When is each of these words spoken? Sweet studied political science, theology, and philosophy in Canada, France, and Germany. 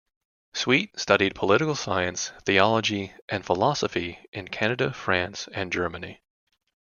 Sweet 0.53 0.99
studied 0.99 1.35
political 1.35 1.75
science, 1.75 2.31
theology, 2.43 3.13
and 3.29 3.45
philosophy 3.45 4.17
in 4.33 4.47
Canada, 4.47 4.91
France, 4.91 5.47
and 5.53 5.71
Germany. 5.71 6.21